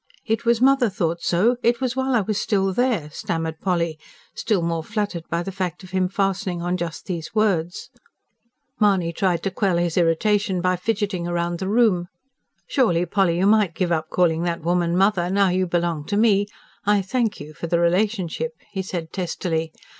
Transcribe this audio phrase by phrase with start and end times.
[0.25, 3.99] "It was 'mother' thought so it was while I was still there," stammered Polly,
[4.33, 7.91] still more fluttered by the fact of him fastening on just these words.
[8.79, 12.07] Mahony tried to quell his irritation by fidgeting round the room.
[12.65, 16.47] "Surely, Polly, you might give up calling that woman 'mother,' now you belong to me
[16.83, 19.71] I thank you for the relationship!" he said testily.